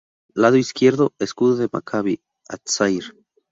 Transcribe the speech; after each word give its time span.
Lado 0.33 0.57
izquierdo: 0.57 1.13
Escudo 1.19 1.57
de 1.57 1.69
Macabi 1.71 2.19
Hatzair. 2.49 3.03